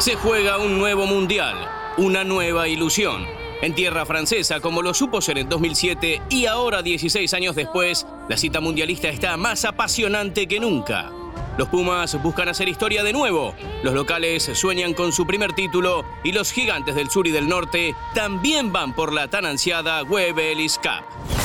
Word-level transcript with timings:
Se 0.00 0.16
juega 0.16 0.56
un 0.56 0.78
nuevo 0.78 1.04
mundial, 1.04 1.58
una 1.98 2.24
nueva 2.24 2.66
ilusión. 2.68 3.26
En 3.60 3.74
tierra 3.74 4.06
francesa, 4.06 4.58
como 4.58 4.80
lo 4.80 4.94
supo 4.94 5.20
ser 5.20 5.36
en 5.36 5.50
2007 5.50 6.22
y 6.30 6.46
ahora 6.46 6.80
16 6.80 7.34
años 7.34 7.54
después, 7.54 8.06
la 8.26 8.38
cita 8.38 8.62
mundialista 8.62 9.10
está 9.10 9.36
más 9.36 9.66
apasionante 9.66 10.48
que 10.48 10.58
nunca. 10.58 11.10
Los 11.58 11.68
Pumas 11.68 12.20
buscan 12.22 12.48
hacer 12.48 12.70
historia 12.70 13.04
de 13.04 13.12
nuevo. 13.12 13.54
Los 13.82 13.92
locales 13.92 14.50
sueñan 14.54 14.94
con 14.94 15.12
su 15.12 15.26
primer 15.26 15.52
título 15.52 16.06
y 16.24 16.32
los 16.32 16.50
gigantes 16.50 16.94
del 16.94 17.10
sur 17.10 17.26
y 17.26 17.30
del 17.30 17.46
norte 17.46 17.94
también 18.14 18.72
van 18.72 18.94
por 18.94 19.12
la 19.12 19.28
tan 19.28 19.44
ansiada 19.44 20.02
Web 20.04 20.38
Ellis 20.38 20.78
Cup. 20.78 21.39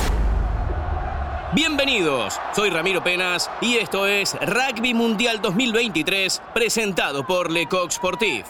Bienvenidos, 1.56 2.38
soy 2.54 2.70
Ramiro 2.70 3.02
Penas 3.02 3.50
y 3.62 3.78
esto 3.78 4.08
es 4.08 4.36
Rugby 4.42 4.94
Mundial 4.94 5.42
2023 5.42 6.42
presentado 6.54 7.26
por 7.26 7.50
Lecoq 7.50 7.92
Sportif. 7.92 8.46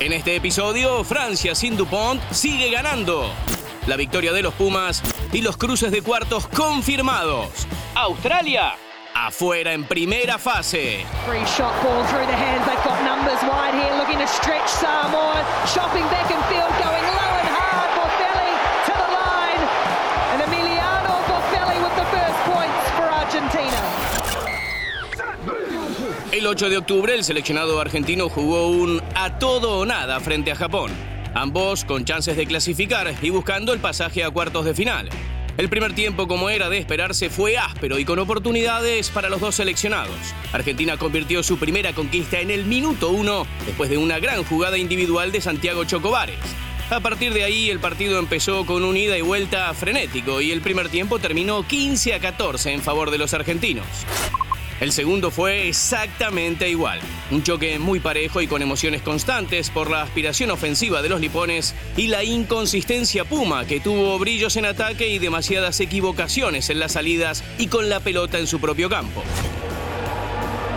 En 0.00 0.12
este 0.12 0.34
episodio, 0.34 1.04
Francia 1.04 1.54
sin 1.54 1.76
Dupont 1.76 2.20
sigue 2.32 2.72
ganando. 2.72 3.30
La 3.86 3.94
victoria 3.94 4.32
de 4.32 4.42
los 4.42 4.52
Pumas 4.54 5.00
y 5.32 5.42
los 5.42 5.56
cruces 5.56 5.92
de 5.92 6.02
cuartos 6.02 6.48
confirmados. 6.48 7.68
Australia 7.94 8.74
afuera 9.14 9.72
en 9.72 9.84
primera 9.84 10.38
fase. 10.38 11.04
El 26.40 26.46
8 26.46 26.70
de 26.70 26.78
octubre, 26.78 27.14
el 27.14 27.22
seleccionado 27.22 27.78
argentino 27.82 28.30
jugó 28.30 28.68
un 28.68 29.02
a 29.14 29.38
todo 29.38 29.80
o 29.80 29.84
nada 29.84 30.18
frente 30.20 30.50
a 30.50 30.56
Japón. 30.56 30.90
Ambos 31.34 31.84
con 31.84 32.06
chances 32.06 32.34
de 32.34 32.46
clasificar 32.46 33.14
y 33.20 33.28
buscando 33.28 33.74
el 33.74 33.78
pasaje 33.78 34.24
a 34.24 34.30
cuartos 34.30 34.64
de 34.64 34.72
final. 34.72 35.10
El 35.58 35.68
primer 35.68 35.92
tiempo, 35.92 36.26
como 36.26 36.48
era 36.48 36.70
de 36.70 36.78
esperarse, 36.78 37.28
fue 37.28 37.58
áspero 37.58 37.98
y 37.98 38.06
con 38.06 38.18
oportunidades 38.18 39.10
para 39.10 39.28
los 39.28 39.42
dos 39.42 39.56
seleccionados. 39.56 40.16
Argentina 40.50 40.96
convirtió 40.96 41.42
su 41.42 41.58
primera 41.58 41.92
conquista 41.92 42.40
en 42.40 42.50
el 42.50 42.64
minuto 42.64 43.10
uno 43.10 43.46
después 43.66 43.90
de 43.90 43.98
una 43.98 44.18
gran 44.18 44.42
jugada 44.42 44.78
individual 44.78 45.32
de 45.32 45.42
Santiago 45.42 45.84
Chocobares. 45.84 46.38
A 46.88 47.00
partir 47.00 47.34
de 47.34 47.44
ahí, 47.44 47.68
el 47.68 47.80
partido 47.80 48.18
empezó 48.18 48.64
con 48.64 48.82
un 48.84 48.96
ida 48.96 49.18
y 49.18 49.20
vuelta 49.20 49.74
frenético 49.74 50.40
y 50.40 50.52
el 50.52 50.62
primer 50.62 50.88
tiempo 50.88 51.18
terminó 51.18 51.66
15 51.66 52.14
a 52.14 52.18
14 52.18 52.72
en 52.72 52.80
favor 52.80 53.10
de 53.10 53.18
los 53.18 53.34
argentinos. 53.34 53.84
El 54.80 54.92
segundo 54.92 55.30
fue 55.30 55.68
exactamente 55.68 56.70
igual. 56.70 57.00
Un 57.30 57.42
choque 57.42 57.78
muy 57.78 58.00
parejo 58.00 58.40
y 58.40 58.46
con 58.46 58.62
emociones 58.62 59.02
constantes 59.02 59.68
por 59.68 59.90
la 59.90 60.00
aspiración 60.00 60.50
ofensiva 60.50 61.02
de 61.02 61.10
los 61.10 61.20
lipones 61.20 61.74
y 61.98 62.06
la 62.06 62.24
inconsistencia 62.24 63.26
Puma, 63.26 63.66
que 63.66 63.80
tuvo 63.80 64.18
brillos 64.18 64.56
en 64.56 64.64
ataque 64.64 65.08
y 65.08 65.18
demasiadas 65.18 65.80
equivocaciones 65.80 66.70
en 66.70 66.78
las 66.80 66.92
salidas 66.92 67.44
y 67.58 67.66
con 67.66 67.90
la 67.90 68.00
pelota 68.00 68.38
en 68.38 68.46
su 68.46 68.58
propio 68.58 68.88
campo. 68.88 69.22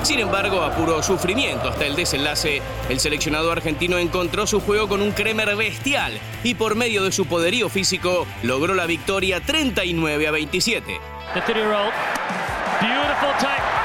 Sin 0.04 0.20
embargo, 0.20 0.62
a 0.62 0.76
puro 0.76 1.02
sufrimiento 1.02 1.70
hasta 1.70 1.86
el 1.86 1.96
desenlace, 1.96 2.62
el 2.90 3.00
seleccionado 3.00 3.54
argentino 3.54 3.98
encontró 3.98 4.46
su 4.46 4.60
juego 4.60 4.90
con 4.90 5.02
un 5.02 5.14
Kremer 5.14 5.56
bestial 5.56 6.20
y 6.44 6.56
por 6.56 6.76
medio 6.76 7.06
de 7.06 7.14
su 7.14 7.26
poderío 7.26 7.70
físico 7.70 8.28
logró 8.44 8.74
la 8.74 8.86
victoria 8.86 9.40
39 9.40 10.28
a 10.28 10.32
27. 10.32 11.00
Beautiful 12.82 13.83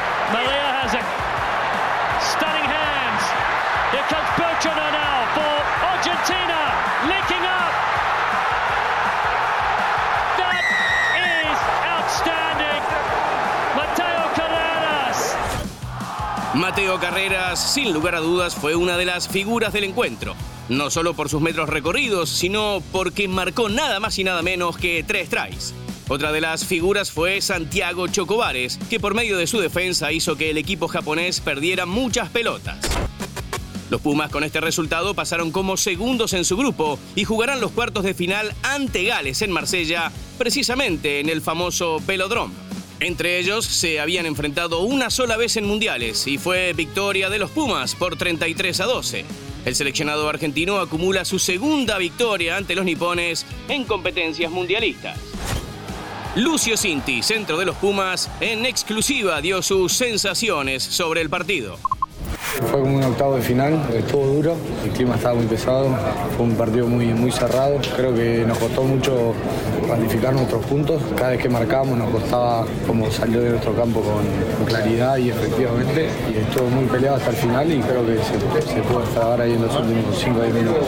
Mateo 16.54 16.98
Carreras, 16.98 17.74
sin 17.74 17.92
lugar 17.92 18.14
a 18.14 18.20
dudas, 18.20 18.54
fue 18.54 18.74
una 18.74 18.96
de 18.96 19.04
las 19.04 19.28
figuras 19.28 19.72
del 19.72 19.84
encuentro. 19.84 20.34
No 20.70 20.90
solo 20.90 21.14
por 21.14 21.28
sus 21.28 21.42
metros 21.42 21.68
recorridos, 21.68 22.30
sino 22.30 22.82
porque 22.90 23.28
marcó 23.28 23.68
nada 23.68 24.00
más 24.00 24.18
y 24.18 24.24
nada 24.24 24.40
menos 24.42 24.78
que 24.78 25.04
tres 25.06 25.28
tries. 25.28 25.74
Otra 26.08 26.32
de 26.32 26.40
las 26.40 26.64
figuras 26.64 27.10
fue 27.10 27.42
Santiago 27.42 28.08
Chocobares, 28.08 28.78
que 28.88 28.98
por 28.98 29.14
medio 29.14 29.36
de 29.36 29.46
su 29.46 29.60
defensa 29.60 30.10
hizo 30.10 30.36
que 30.36 30.48
el 30.48 30.56
equipo 30.56 30.88
japonés 30.88 31.40
perdiera 31.40 31.84
muchas 31.84 32.30
pelotas. 32.30 32.78
Los 33.90 34.00
Pumas 34.00 34.30
con 34.30 34.42
este 34.42 34.60
resultado 34.60 35.14
pasaron 35.14 35.50
como 35.50 35.76
segundos 35.76 36.32
en 36.32 36.46
su 36.46 36.56
grupo 36.56 36.98
y 37.14 37.24
jugarán 37.24 37.60
los 37.60 37.72
cuartos 37.72 38.04
de 38.04 38.14
final 38.14 38.54
ante 38.62 39.04
Gales 39.04 39.42
en 39.42 39.50
Marsella, 39.50 40.10
precisamente 40.38 41.20
en 41.20 41.28
el 41.28 41.42
famoso 41.42 42.00
Velodrome. 42.06 42.67
Entre 43.00 43.38
ellos 43.38 43.64
se 43.64 44.00
habían 44.00 44.26
enfrentado 44.26 44.80
una 44.80 45.10
sola 45.10 45.36
vez 45.36 45.56
en 45.56 45.64
mundiales 45.64 46.26
y 46.26 46.36
fue 46.36 46.72
victoria 46.72 47.30
de 47.30 47.38
los 47.38 47.50
Pumas 47.50 47.94
por 47.94 48.16
33 48.16 48.80
a 48.80 48.84
12. 48.86 49.24
El 49.64 49.74
seleccionado 49.76 50.28
argentino 50.28 50.78
acumula 50.78 51.24
su 51.24 51.38
segunda 51.38 51.98
victoria 51.98 52.56
ante 52.56 52.74
los 52.74 52.84
nipones 52.84 53.46
en 53.68 53.84
competencias 53.84 54.50
mundialistas. 54.50 55.16
Lucio 56.34 56.76
Cinti, 56.76 57.22
centro 57.22 57.56
de 57.56 57.66
los 57.66 57.76
Pumas, 57.76 58.30
en 58.40 58.66
exclusiva 58.66 59.40
dio 59.40 59.62
sus 59.62 59.92
sensaciones 59.92 60.82
sobre 60.82 61.20
el 61.20 61.30
partido. 61.30 61.78
Fue 62.70 62.80
como 62.80 62.96
un 62.96 63.04
octavo 63.04 63.36
de 63.36 63.42
final, 63.42 63.88
estuvo 63.94 64.26
duro, 64.26 64.56
el 64.84 64.90
clima 64.90 65.14
estaba 65.14 65.34
muy 65.34 65.46
pesado, 65.46 65.96
fue 66.36 66.46
un 66.46 66.56
partido 66.56 66.86
muy, 66.86 67.30
cerrado. 67.30 67.78
Creo 67.94 68.14
que 68.14 68.44
nos 68.46 68.58
costó 68.58 68.82
mucho 68.82 69.34
cuantificar 69.86 70.34
nuestros 70.34 70.64
puntos. 70.66 71.00
Cada 71.16 71.30
vez 71.30 71.40
que 71.40 71.48
marcábamos 71.48 71.98
nos 71.98 72.10
costaba 72.10 72.66
como 72.86 73.10
salir 73.10 73.40
de 73.40 73.50
nuestro 73.50 73.74
campo 73.74 74.00
con, 74.00 74.66
claridad 74.66 75.18
y 75.18 75.30
efectivamente. 75.30 76.08
Y 76.32 76.38
estuvo 76.38 76.68
muy 76.68 76.86
peleado 76.86 77.16
hasta 77.16 77.30
el 77.30 77.36
final 77.36 77.72
y 77.72 77.80
creo 77.80 78.04
que 78.04 78.16
se, 78.16 78.82
pudo 78.82 79.02
trabar 79.14 79.40
ahí 79.40 79.52
en 79.52 79.62
los 79.62 79.74
últimos 79.76 80.18
5 80.18 80.38
o 80.38 80.42
10 80.42 80.54
minutos. 80.54 80.86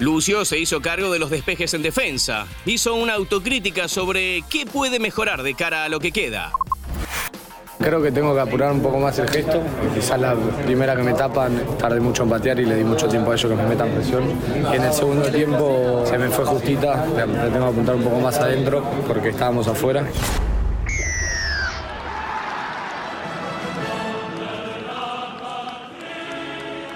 Lucio 0.00 0.44
se 0.44 0.58
hizo 0.58 0.80
cargo 0.80 1.10
de 1.10 1.18
los 1.18 1.30
despejes 1.30 1.74
en 1.74 1.82
defensa. 1.82 2.46
Hizo 2.66 2.94
una 2.94 3.14
autocrítica 3.14 3.88
sobre 3.88 4.42
qué 4.50 4.66
puede 4.66 5.00
mejorar 5.00 5.42
de 5.42 5.54
cara 5.54 5.84
a 5.84 5.88
lo 5.88 6.00
que 6.00 6.12
queda. 6.12 6.52
Creo 7.78 8.02
que 8.02 8.10
tengo 8.10 8.34
que 8.34 8.40
apurar 8.40 8.72
un 8.72 8.80
poco 8.82 8.98
más 8.98 9.18
el 9.20 9.28
gesto. 9.28 9.62
Quizás 9.94 10.20
la 10.20 10.34
primera 10.64 10.96
que 10.96 11.02
me 11.02 11.14
tapan 11.14 11.60
tardé 11.78 12.00
mucho 12.00 12.24
en 12.24 12.30
patear 12.30 12.58
y 12.58 12.64
le 12.64 12.74
di 12.74 12.84
mucho 12.84 13.08
tiempo 13.08 13.30
a 13.30 13.34
ellos 13.34 13.50
que 13.50 13.56
me 13.56 13.68
metan 13.68 13.90
presión. 13.90 14.24
Y 14.72 14.76
en 14.76 14.82
el 14.82 14.92
segundo 14.92 15.30
tiempo 15.30 16.02
se 16.04 16.18
me 16.18 16.28
fue 16.28 16.44
justita. 16.44 17.06
Le 17.06 17.22
tengo 17.50 17.66
que 17.66 17.72
apuntar 17.72 17.94
un 17.94 18.02
poco 18.02 18.18
más 18.18 18.38
adentro 18.38 18.82
porque 19.06 19.28
estábamos 19.28 19.68
afuera. 19.68 20.04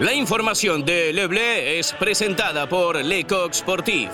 La 0.01 0.13
información 0.15 0.85
de 0.85 1.13
Le 1.13 1.29
Bleu 1.29 1.79
es 1.79 1.93
presentada 1.93 2.69
por 2.69 2.97
Lecoq 2.97 3.53
Sportif. 3.53 4.11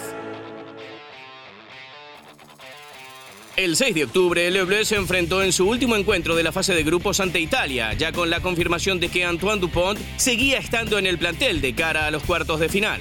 El 3.58 3.74
6 3.74 3.92
de 3.92 4.04
octubre, 4.04 4.48
Le 4.52 4.62
Bleu 4.62 4.84
se 4.84 4.94
enfrentó 4.94 5.42
en 5.42 5.52
su 5.52 5.68
último 5.68 5.96
encuentro 5.96 6.36
de 6.36 6.44
la 6.44 6.52
fase 6.52 6.76
de 6.76 6.84
grupos 6.84 7.18
ante 7.18 7.40
Italia, 7.40 7.92
ya 7.92 8.12
con 8.12 8.30
la 8.30 8.38
confirmación 8.38 9.00
de 9.00 9.08
que 9.08 9.24
Antoine 9.24 9.60
Dupont 9.60 9.98
seguía 10.16 10.58
estando 10.58 10.96
en 10.96 11.06
el 11.06 11.18
plantel 11.18 11.60
de 11.60 11.74
cara 11.74 12.06
a 12.06 12.12
los 12.12 12.22
cuartos 12.22 12.60
de 12.60 12.68
final. 12.68 13.00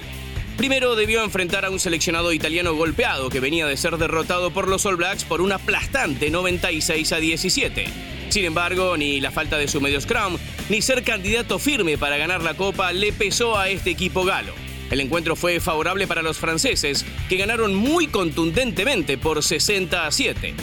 Primero 0.58 0.96
debió 0.96 1.24
enfrentar 1.24 1.64
a 1.64 1.70
un 1.70 1.80
seleccionado 1.80 2.34
italiano 2.34 2.74
golpeado 2.74 3.30
que 3.30 3.40
venía 3.40 3.68
de 3.68 3.78
ser 3.78 4.00
derrotado 4.00 4.50
por 4.50 4.68
los 4.68 4.84
All 4.88 4.96
Blacks 4.96 5.26
por 5.26 5.42
un 5.42 5.52
aplastante 5.52 6.32
96 6.32 7.12
a 7.12 7.18
17. 7.18 7.86
Sin 8.30 8.44
embargo, 8.44 8.98
ni 8.98 9.22
la 9.22 9.30
falta 9.30 9.60
de 9.60 9.68
su 9.68 9.80
medio 9.80 10.02
scrum, 10.02 10.40
ni 10.70 10.82
ser 10.82 11.04
candidato 11.04 11.60
firme 11.60 12.00
para 12.00 12.18
ganar 12.18 12.42
la 12.42 12.56
Copa 12.56 12.94
le 12.94 13.14
pesó 13.14 13.60
a 13.60 13.70
este 13.70 13.92
equipo 13.92 14.26
galo. 14.26 14.67
El 14.90 15.02
encuentro 15.02 15.36
fue 15.36 15.60
favorable 15.60 16.08
para 16.08 16.22
los 16.22 16.38
franceses, 16.38 17.06
que 17.30 17.38
ganaron 17.38 17.76
muy 17.76 18.08
contundentemente 18.08 19.18
por 19.18 19.44
60 19.44 20.08
a 20.08 20.12
7. 20.12 20.54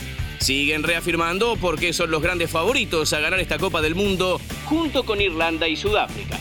Siguen 0.40 0.82
reafirmando 0.82 1.56
porque 1.56 1.92
son 1.92 2.10
los 2.10 2.22
grandes 2.22 2.50
favoritos 2.50 3.12
a 3.12 3.20
ganar 3.20 3.40
esta 3.40 3.58
Copa 3.58 3.80
del 3.80 3.94
Mundo 3.94 4.40
junto 4.66 5.04
con 5.04 5.20
Irlanda 5.20 5.68
y 5.68 5.76
Sudáfrica. 5.76 6.38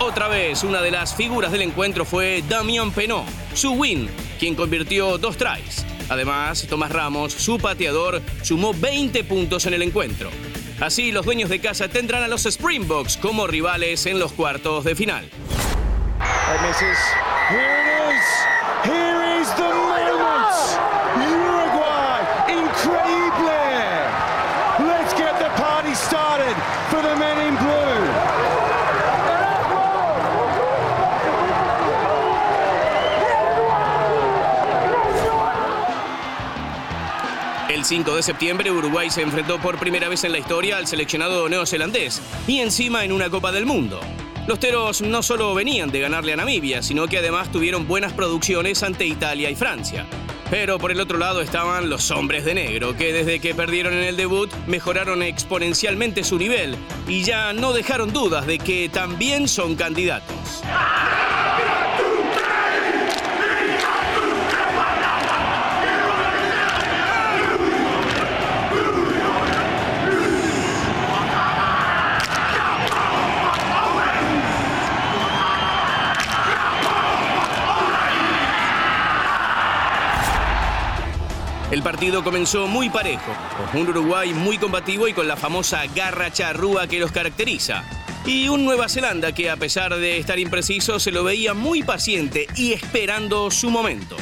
Otra 0.00 0.28
vez, 0.28 0.64
una 0.64 0.82
de 0.82 0.90
las 0.90 1.14
figuras 1.14 1.50
del 1.50 1.62
encuentro 1.62 2.04
fue 2.04 2.42
Damien 2.48 2.90
Penot, 2.90 3.24
su 3.54 3.72
win, 3.72 4.08
quien 4.38 4.54
convirtió 4.54 5.18
dos 5.18 5.36
tries. 5.36 5.86
Además, 6.08 6.66
Tomás 6.68 6.92
Ramos, 6.92 7.32
su 7.32 7.58
pateador, 7.58 8.20
sumó 8.42 8.74
20 8.74 9.24
puntos 9.24 9.66
en 9.66 9.74
el 9.74 9.82
encuentro. 9.82 10.30
Así, 10.80 11.12
los 11.12 11.24
dueños 11.24 11.48
de 11.48 11.60
casa 11.60 11.88
tendrán 11.88 12.22
a 12.22 12.28
los 12.28 12.44
Springboks 12.44 13.16
como 13.16 13.46
rivales 13.46 14.06
en 14.06 14.18
los 14.18 14.32
cuartos 14.32 14.84
de 14.84 14.94
final. 14.94 15.28
Here 16.54 16.62
it 16.62 17.88
is. 18.10 18.24
Here 18.84 19.22
is 19.40 19.48
the. 19.54 19.64
Uruguay, 21.18 22.20
increíble. 22.48 23.58
Let's 24.86 25.12
get 25.14 25.36
the 25.40 25.50
party 25.60 25.94
started 25.94 26.54
for 26.90 27.02
the 27.02 27.16
men 27.16 27.38
in 27.48 27.56
blue. 27.56 28.44
El 37.68 37.84
5 37.84 38.14
de 38.14 38.22
septiembre 38.22 38.70
Uruguay 38.70 39.10
se 39.10 39.22
enfrentó 39.22 39.58
por 39.58 39.78
primera 39.78 40.08
vez 40.08 40.22
en 40.22 40.30
la 40.30 40.38
historia 40.38 40.76
al 40.76 40.86
seleccionado 40.86 41.48
neozelandés 41.48 42.22
y 42.46 42.60
encima 42.60 43.04
en 43.04 43.10
una 43.10 43.28
Copa 43.28 43.50
del 43.50 43.66
Mundo. 43.66 44.00
Los 44.46 44.60
teros 44.60 45.00
no 45.00 45.22
solo 45.22 45.54
venían 45.54 45.90
de 45.90 46.00
ganarle 46.00 46.34
a 46.34 46.36
Namibia, 46.36 46.82
sino 46.82 47.06
que 47.06 47.18
además 47.18 47.50
tuvieron 47.50 47.88
buenas 47.88 48.12
producciones 48.12 48.82
ante 48.82 49.06
Italia 49.06 49.48
y 49.48 49.56
Francia. 49.56 50.04
Pero 50.50 50.78
por 50.78 50.90
el 50.90 51.00
otro 51.00 51.16
lado 51.16 51.40
estaban 51.40 51.88
los 51.88 52.10
hombres 52.10 52.44
de 52.44 52.52
negro, 52.52 52.94
que 52.94 53.14
desde 53.14 53.40
que 53.40 53.54
perdieron 53.54 53.94
en 53.94 54.04
el 54.04 54.18
debut 54.18 54.52
mejoraron 54.66 55.22
exponencialmente 55.22 56.24
su 56.24 56.38
nivel 56.38 56.76
y 57.08 57.24
ya 57.24 57.54
no 57.54 57.72
dejaron 57.72 58.12
dudas 58.12 58.46
de 58.46 58.58
que 58.58 58.90
también 58.90 59.48
son 59.48 59.76
candidatos. 59.76 60.62
El 81.74 81.82
partido 81.82 82.22
comenzó 82.22 82.68
muy 82.68 82.88
parejo, 82.88 83.34
con 83.72 83.80
un 83.80 83.88
Uruguay 83.88 84.32
muy 84.32 84.58
combativo 84.58 85.08
y 85.08 85.12
con 85.12 85.26
la 85.26 85.36
famosa 85.36 85.82
garra 85.92 86.32
charrúa 86.32 86.86
que 86.86 87.00
los 87.00 87.10
caracteriza. 87.10 87.82
Y 88.24 88.46
un 88.46 88.64
Nueva 88.64 88.88
Zelanda 88.88 89.32
que 89.32 89.50
a 89.50 89.56
pesar 89.56 89.92
de 89.96 90.18
estar 90.18 90.38
impreciso 90.38 91.00
se 91.00 91.10
lo 91.10 91.24
veía 91.24 91.52
muy 91.52 91.82
paciente 91.82 92.46
y 92.54 92.74
esperando 92.74 93.50
su 93.50 93.70
momento. 93.70 94.16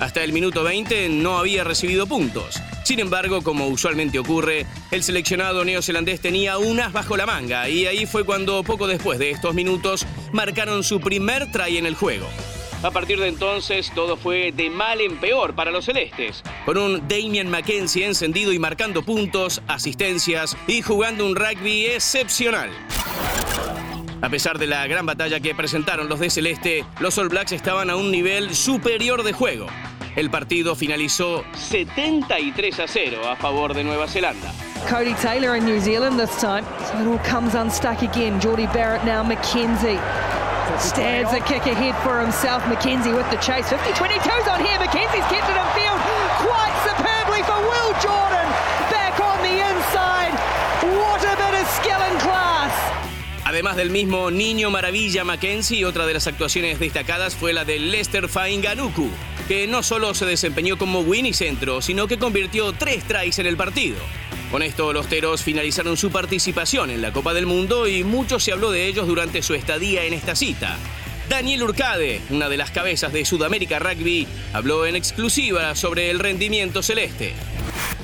Hasta 0.00 0.24
el 0.24 0.32
minuto 0.32 0.64
20 0.64 1.08
no 1.10 1.38
había 1.38 1.62
recibido 1.62 2.08
puntos. 2.08 2.60
Sin 2.82 2.98
embargo, 2.98 3.40
como 3.40 3.68
usualmente 3.68 4.18
ocurre, 4.18 4.66
el 4.90 5.04
seleccionado 5.04 5.64
neozelandés 5.64 6.20
tenía 6.20 6.58
unas 6.58 6.92
bajo 6.92 7.16
la 7.16 7.24
manga 7.24 7.68
y 7.68 7.86
ahí 7.86 8.06
fue 8.06 8.24
cuando 8.24 8.64
poco 8.64 8.88
después 8.88 9.20
de 9.20 9.30
estos 9.30 9.54
minutos 9.54 10.04
marcaron 10.32 10.82
su 10.82 10.98
primer 10.98 11.52
try 11.52 11.76
en 11.76 11.86
el 11.86 11.94
juego. 11.94 12.26
A 12.82 12.90
partir 12.90 13.18
de 13.18 13.28
entonces 13.28 13.90
todo 13.94 14.16
fue 14.16 14.52
de 14.52 14.70
mal 14.70 15.00
en 15.00 15.16
peor 15.16 15.54
para 15.54 15.70
los 15.70 15.86
celestes, 15.86 16.42
con 16.64 16.76
un 16.76 17.08
Damien 17.08 17.48
McKenzie 17.50 18.06
encendido 18.06 18.52
y 18.52 18.58
marcando 18.58 19.02
puntos, 19.02 19.62
asistencias 19.66 20.56
y 20.66 20.82
jugando 20.82 21.26
un 21.26 21.34
rugby 21.34 21.86
excepcional. 21.86 22.70
A 24.22 24.28
pesar 24.28 24.58
de 24.58 24.66
la 24.66 24.86
gran 24.86 25.06
batalla 25.06 25.40
que 25.40 25.54
presentaron 25.54 26.08
los 26.08 26.20
de 26.20 26.30
Celeste, 26.30 26.84
los 27.00 27.16
All 27.18 27.28
Blacks 27.28 27.52
estaban 27.52 27.90
a 27.90 27.96
un 27.96 28.10
nivel 28.10 28.54
superior 28.54 29.22
de 29.22 29.32
juego. 29.32 29.66
El 30.14 30.30
partido 30.30 30.74
finalizó 30.74 31.44
73 31.54 32.80
a 32.80 32.88
0 32.88 33.28
a 33.28 33.36
favor 33.36 33.74
de 33.74 33.84
Nueva 33.84 34.08
Zelanda. 34.08 34.52
Cody 34.88 35.14
Taylor 35.14 35.56
in 35.56 35.64
New 35.64 35.80
Zealand 35.80 36.18
this 36.18 36.40
time. 36.40 36.64
So 36.86 36.98
it 36.98 37.06
all 37.06 37.18
comes 37.30 37.54
unstuck 37.54 38.02
again. 38.02 38.40
Geordie 38.40 38.68
Barrett 38.68 39.04
now 39.04 39.22
McKenzie. 39.22 40.00
Stands 40.78 41.32
a 41.32 41.40
kick 41.40 41.64
ahead 41.64 41.96
for 42.04 42.20
himself. 42.20 42.62
McKenzie 42.64 43.14
with 43.14 43.28
the 43.30 43.36
chase. 43.38 43.68
50 43.68 43.90
22's 43.92 44.48
on 44.48 44.60
here. 44.60 44.78
McKenzie's 44.78 45.24
kept 45.32 45.48
it 45.48 45.56
in 45.56 45.68
field 45.72 46.00
quite 46.44 46.76
superbly 46.84 47.42
for 47.48 47.56
Will 47.56 47.92
Jordan. 48.04 48.46
Back 48.92 49.18
on 49.20 49.40
the 49.40 49.56
inside. 49.56 50.34
What 51.00 51.24
a 51.24 51.34
bit 51.36 51.54
of 51.60 51.66
skill 51.80 52.00
and 52.00 52.20
class. 52.20 52.72
Además 53.44 53.76
del 53.76 53.90
mismo 53.90 54.30
Niño 54.30 54.70
Maravilla 54.70 55.24
Mackenzie, 55.24 55.84
otra 55.86 56.04
de 56.04 56.12
las 56.14 56.26
actuaciones 56.26 56.78
destacadas 56.78 57.34
fue 57.34 57.54
la 57.54 57.64
de 57.64 57.78
Lester 57.78 58.28
Fainganuku, 58.28 59.08
que 59.48 59.66
no 59.66 59.82
solo 59.82 60.12
se 60.14 60.26
desempeñó 60.26 60.76
como 60.76 61.00
Winnie 61.00 61.32
centro, 61.32 61.80
sino 61.80 62.06
que 62.06 62.18
convirtió 62.18 62.72
tres 62.74 63.04
tries 63.04 63.38
en 63.38 63.46
el 63.46 63.56
partido. 63.56 63.96
Con 64.50 64.62
esto, 64.62 64.92
los 64.92 65.08
Teros 65.08 65.42
finalizaron 65.42 65.96
su 65.96 66.10
participación 66.10 66.90
en 66.90 67.02
la 67.02 67.12
Copa 67.12 67.34
del 67.34 67.46
Mundo 67.46 67.88
y 67.88 68.04
mucho 68.04 68.38
se 68.38 68.52
habló 68.52 68.70
de 68.70 68.86
ellos 68.86 69.06
durante 69.06 69.42
su 69.42 69.54
estadía 69.54 70.04
en 70.04 70.12
esta 70.12 70.36
cita. 70.36 70.78
Daniel 71.28 71.64
Urcade, 71.64 72.20
una 72.30 72.48
de 72.48 72.56
las 72.56 72.70
cabezas 72.70 73.12
de 73.12 73.24
Sudamérica 73.24 73.80
Rugby, 73.80 74.28
habló 74.52 74.86
en 74.86 74.94
exclusiva 74.94 75.74
sobre 75.74 76.10
el 76.10 76.20
rendimiento 76.20 76.82
celeste. 76.82 77.34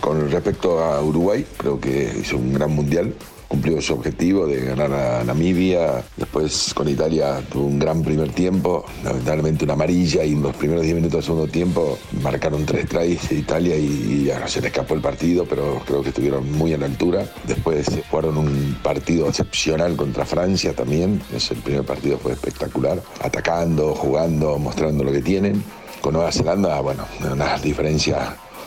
Con 0.02 0.31
respecto 0.31 0.81
a 0.81 1.00
Uruguay, 1.00 1.46
creo 1.56 1.81
que 1.81 2.12
hizo 2.20 2.37
un 2.37 2.52
gran 2.52 2.72
mundial 2.72 3.14
cumplió 3.52 3.82
su 3.82 3.93
objetivo 3.93 4.46
de 4.46 4.64
ganar 4.64 4.90
a 4.94 5.25
Namibia. 5.25 6.02
Después 6.16 6.72
con 6.72 6.88
Italia 6.88 7.43
tuvo 7.52 7.66
un 7.66 7.78
gran 7.78 8.02
primer 8.02 8.32
tiempo, 8.32 8.87
lamentablemente 9.04 9.64
una 9.64 9.75
amarilla 9.75 10.25
y 10.25 10.32
en 10.32 10.43
los 10.43 10.56
primeros 10.56 10.82
10 10.84 10.94
minutos 10.94 11.12
del 11.19 11.22
segundo 11.22 11.46
tiempo 11.49 11.99
marcaron 12.22 12.64
tres 12.64 12.88
tries 12.88 13.28
de 13.28 13.34
Italia 13.37 13.76
y, 13.76 13.84
y 13.84 14.32
se 14.46 14.62
le 14.62 14.69
escapó 14.69 14.94
el 14.94 15.02
partido, 15.02 15.44
pero 15.44 15.82
creo 15.84 16.02
que 16.02 16.08
estuvieron 16.08 16.50
muy 16.52 16.72
a 16.72 16.78
la 16.78 16.87
altura. 16.87 17.26
Después 17.46 17.90
jugaron 18.10 18.38
un 18.38 18.78
partido 18.82 19.28
excepcional 19.28 19.96
contra 19.96 20.25
Francia 20.25 20.72
también, 20.72 21.20
el 21.31 21.58
primer 21.58 21.84
partido 21.84 22.16
fue 22.16 22.32
espectacular, 22.32 23.02
atacando, 23.20 23.94
jugando, 23.94 24.58
mostrando 24.58 25.04
lo 25.04 25.12
que 25.12 25.20
tienen. 25.20 25.62
Con 26.00 26.14
Nueva 26.14 26.32
Zelanda, 26.32 26.81
bueno, 26.81 27.04
una 27.31 27.58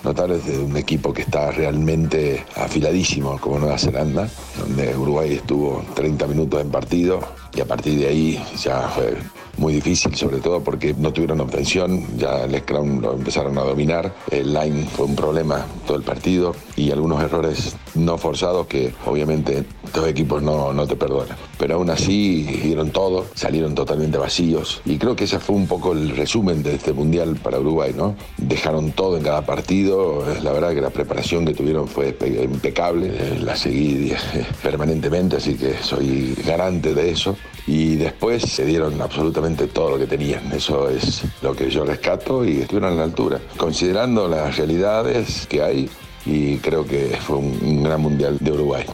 diferencia 0.05 0.13
notables 0.13 0.45
de 0.45 0.59
un 0.59 0.77
equipo 0.77 1.11
que 1.13 1.23
está 1.23 1.51
realmente 1.51 2.45
afiladísimo 2.55 3.39
como 3.39 3.59
Nueva 3.59 3.77
Zelanda, 3.77 4.29
donde 4.57 4.95
Uruguay 4.95 5.33
estuvo 5.33 5.83
30 5.95 6.27
minutos 6.27 6.61
en 6.61 6.69
partido 6.69 7.19
y 7.55 7.61
a 7.61 7.65
partir 7.65 7.97
de 7.99 8.07
ahí 8.07 8.43
ya 8.57 8.89
fue 8.89 9.17
muy 9.57 9.73
difícil, 9.73 10.15
sobre 10.15 10.39
todo 10.39 10.61
porque 10.61 10.93
no 10.93 11.13
tuvieron 11.13 11.39
obtención, 11.39 12.05
ya 12.17 12.43
el 12.43 12.57
Scrum 12.59 13.01
lo 13.01 13.13
empezaron 13.13 13.57
a 13.57 13.61
dominar, 13.61 14.13
el 14.31 14.53
line 14.53 14.85
fue 14.85 15.05
un 15.05 15.15
problema 15.15 15.65
todo 15.87 15.97
el 15.97 16.03
partido 16.03 16.55
y 16.75 16.91
algunos 16.91 17.23
errores 17.23 17.75
no 17.95 18.17
forzados 18.17 18.67
que 18.67 18.93
obviamente 19.05 19.63
estos 19.85 20.07
equipos 20.07 20.43
no, 20.43 20.73
no 20.73 20.85
te 20.87 20.95
perdonan. 20.95 21.37
Pero 21.57 21.75
aún 21.75 21.89
así 21.89 22.43
dieron 22.63 22.91
todo, 22.91 23.27
salieron 23.33 23.75
totalmente 23.75 24.17
vacíos 24.17 24.81
y 24.85 24.97
creo 24.97 25.15
que 25.15 25.23
ese 25.23 25.39
fue 25.39 25.55
un 25.55 25.67
poco 25.67 25.93
el 25.93 26.15
resumen 26.15 26.61
de 26.63 26.75
este 26.75 26.91
mundial 26.91 27.37
para 27.41 27.59
Uruguay, 27.59 27.93
¿no? 27.95 28.15
Dejaron 28.37 28.91
todo 28.91 29.15
en 29.15 29.23
cada 29.23 29.45
partido, 29.45 30.23
la 30.43 30.51
verdad 30.51 30.73
que 30.73 30.81
la 30.81 30.89
preparación 30.89 31.45
que 31.45 31.53
tuvieron 31.53 31.87
fue 31.87 32.15
impecable, 32.43 33.39
la 33.39 33.55
seguí 33.55 34.11
permanentemente, 34.63 35.37
así 35.37 35.55
que 35.55 35.75
soy 35.81 36.35
garante 36.45 36.93
de 36.93 37.11
eso 37.11 37.37
y 37.67 37.95
después 37.95 38.43
se 38.43 38.65
dieron 38.65 39.01
absolutamente 39.01 39.67
todo 39.67 39.91
lo 39.91 39.97
que 39.97 40.07
tenían. 40.07 40.51
Eso 40.51 40.89
es 40.89 41.23
lo 41.41 41.55
que 41.55 41.69
yo 41.69 41.85
rescato 41.85 42.45
y 42.45 42.61
estuvieron 42.61 42.93
a 42.93 42.95
la 42.95 43.03
altura. 43.03 43.39
Considerando 43.57 44.27
las 44.27 44.57
realidades 44.57 45.47
que 45.47 45.61
hay, 45.61 45.89
y 46.25 46.57
creo 46.57 46.85
que 46.85 47.17
fue 47.25 47.37
un, 47.37 47.83
gran 47.83 48.01
mundial 48.01 48.37
de 48.39 48.51
Uruguay. 48.51 48.85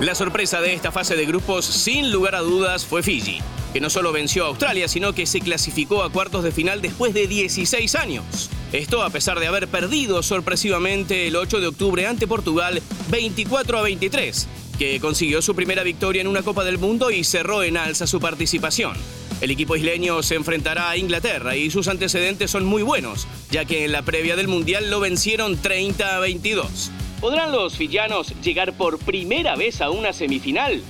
La 0.00 0.14
sorpresa 0.14 0.60
de 0.60 0.74
esta 0.74 0.92
fase 0.92 1.16
de 1.16 1.26
grupos, 1.26 1.64
sin 1.64 2.12
lugar 2.12 2.34
a 2.36 2.40
dudas, 2.40 2.84
fue 2.84 3.02
Fiji, 3.02 3.40
que 3.72 3.80
no 3.80 3.90
solo 3.90 4.12
venció 4.12 4.44
a 4.44 4.48
Australia, 4.48 4.86
sino 4.86 5.12
que 5.12 5.26
se 5.26 5.40
clasificó 5.40 6.04
a 6.04 6.12
cuartos 6.12 6.44
de 6.44 6.52
final 6.52 6.80
después 6.80 7.14
de 7.14 7.26
16 7.26 7.94
años. 7.96 8.50
Esto 8.72 9.02
a 9.02 9.10
pesar 9.10 9.40
de 9.40 9.46
haber 9.46 9.66
perdido 9.66 10.22
sorpresivamente 10.22 11.26
el 11.26 11.36
8 11.36 11.60
de 11.60 11.66
octubre 11.68 12.06
ante 12.06 12.26
Portugal 12.26 12.80
24 13.10 13.78
a 13.78 13.82
23, 13.82 14.46
que 14.78 15.00
consiguió 15.00 15.42
su 15.42 15.54
primera 15.54 15.82
victoria 15.82 16.22
en 16.22 16.28
una 16.28 16.42
Copa 16.42 16.64
del 16.64 16.78
Mundo 16.78 17.10
y 17.10 17.24
cerró 17.24 17.64
en 17.64 17.76
alza 17.76 18.06
su 18.06 18.20
participación. 18.20 18.96
El 19.40 19.50
equipo 19.50 19.76
isleño 19.76 20.22
se 20.22 20.36
enfrentará 20.36 20.90
a 20.90 20.96
Inglaterra 20.96 21.56
y 21.56 21.70
sus 21.70 21.88
antecedentes 21.88 22.50
son 22.50 22.64
muy 22.64 22.82
buenos, 22.82 23.26
ya 23.50 23.64
que 23.64 23.84
en 23.84 23.92
la 23.92 24.02
previa 24.02 24.36
del 24.36 24.48
Mundial 24.48 24.90
lo 24.90 25.00
vencieron 25.00 25.56
30 25.56 26.16
a 26.16 26.20
22. 26.20 26.90
¿Podrán 27.20 27.52
los 27.52 27.76
villanos 27.76 28.32
llegar 28.42 28.72
por 28.72 28.98
primera 28.98 29.56
vez 29.56 29.80
a 29.80 29.90
una 29.90 30.12
semifinal? 30.12 30.82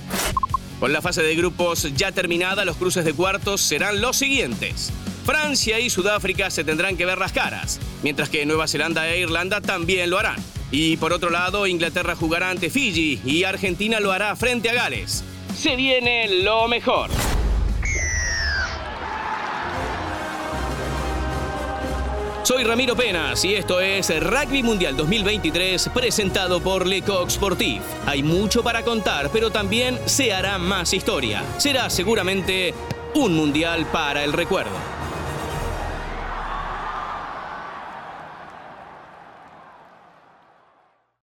Con 0.79 0.93
la 0.93 1.01
fase 1.01 1.23
de 1.23 1.35
grupos 1.35 1.87
ya 1.95 2.11
terminada, 2.11 2.65
los 2.65 2.77
cruces 2.77 3.03
de 3.03 3.13
cuartos 3.13 3.59
serán 3.61 4.01
los 4.01 4.17
siguientes. 4.17 4.93
Francia 5.25 5.79
y 5.79 5.89
Sudáfrica 5.89 6.49
se 6.49 6.63
tendrán 6.63 6.95
que 6.95 7.05
ver 7.05 7.17
las 7.17 7.33
caras, 7.33 7.79
mientras 8.03 8.29
que 8.29 8.45
Nueva 8.45 8.67
Zelanda 8.67 9.09
e 9.09 9.19
Irlanda 9.19 9.61
también 9.61 10.09
lo 10.09 10.17
harán. 10.17 10.41
Y 10.71 10.97
por 10.97 11.13
otro 11.13 11.29
lado, 11.29 11.67
Inglaterra 11.67 12.15
jugará 12.15 12.49
ante 12.49 12.69
Fiji 12.69 13.19
y 13.25 13.43
Argentina 13.43 13.99
lo 13.99 14.11
hará 14.11 14.35
frente 14.35 14.69
a 14.69 14.73
Gales. 14.73 15.23
Se 15.55 15.75
viene 15.75 16.43
lo 16.43 16.67
mejor. 16.67 17.09
Soy 22.43 22.63
Ramiro 22.63 22.95
Penas 22.95 23.45
y 23.45 23.53
esto 23.53 23.79
es 23.79 24.09
Rugby 24.23 24.63
Mundial 24.63 24.97
2023 24.97 25.89
presentado 25.93 26.59
por 26.61 26.87
Lecoq 26.87 27.29
Sportif. 27.29 27.81
Hay 28.07 28.23
mucho 28.23 28.63
para 28.63 28.83
contar, 28.83 29.29
pero 29.31 29.51
también 29.51 29.99
se 30.05 30.33
hará 30.33 30.57
más 30.57 30.93
historia. 30.93 31.43
Será 31.57 31.91
seguramente 31.91 32.73
un 33.13 33.35
mundial 33.35 33.85
para 33.91 34.23
el 34.23 34.33
recuerdo. 34.33 34.98